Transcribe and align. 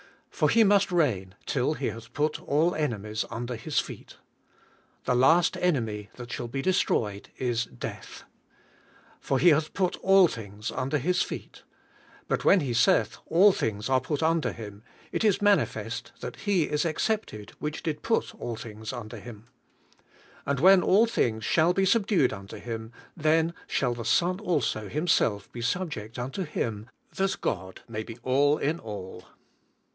For 0.31 0.49
He 0.49 0.63
must 0.63 0.91
reign 0.91 1.35
till 1.45 1.75
He 1.75 1.87
hath 1.91 2.11
put 2.13 2.41
all 2.41 2.73
enemies 2.73 3.23
under 3.29 3.55
His 3.55 3.77
feet. 3.79 4.17
The 5.03 5.13
last 5.13 5.55
enemy 5.57 6.09
that 6.15 6.31
shall 6.31 6.47
be 6.47 6.63
destroyed 6.63 7.29
is 7.37 7.65
death. 7.65 8.23
For 9.19 9.37
He 9.37 9.49
hath 9.49 9.75
put 9.75 9.97
all 9.97 10.27
things 10.27 10.71
under 10.71 10.97
His 10.97 11.21
feet. 11.21 11.61
But 12.27 12.43
when 12.43 12.61
He 12.61 12.73
saith, 12.73 13.19
All 13.27 13.51
things 13.51 13.87
are 13.89 14.01
put 14.01 14.23
under 14.23 14.51
Him, 14.51 14.81
it 15.11 15.23
is 15.23 15.43
manifest 15.43 16.11
that 16.21 16.37
He 16.37 16.63
is 16.63 16.83
e.xcepted, 16.83 17.51
which 17.59 17.83
did 17.83 18.01
put 18.01 18.33
all 18.33 18.55
things 18.55 18.91
under 18.91 19.17
Him. 19.17 19.45
And 20.47 20.59
when 20.59 20.81
all 20.81 21.05
things 21.05 21.45
shall 21.45 21.73
be 21.73 21.85
subdued 21.85 22.33
unto 22.33 22.57
him, 22.57 22.91
then 23.15 23.53
shall 23.67 23.93
th^ 23.93 24.07
Sojv 24.07 24.41
also 24.41 24.89
Himself 24.89 25.51
be 25.51 25.61
subject 25.61 26.17
unto 26.17 26.41
Him, 26.43 26.89
that 27.15 27.39
God 27.41 27.81
may 27.87 28.01
be 28.01 28.17
all 28.23 28.57
in 28.57 28.79
all. 28.79 29.25